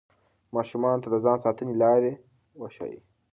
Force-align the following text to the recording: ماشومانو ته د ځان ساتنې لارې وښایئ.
ماشومانو 0.55 1.01
ته 1.03 1.07
د 1.11 1.15
ځان 1.25 1.37
ساتنې 1.45 1.73
لارې 1.81 2.11
وښایئ. 2.59 2.99